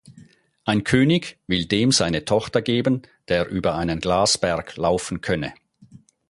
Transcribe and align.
Ein 0.65 0.83
König 0.83 1.37
will 1.45 1.65
dem 1.65 1.91
seine 1.91 2.25
Tochter 2.25 2.63
geben, 2.63 3.03
der 3.27 3.47
über 3.49 3.75
einen 3.75 3.99
Glasberg 3.99 4.75
laufen 4.75 5.21
könne. 5.21 5.53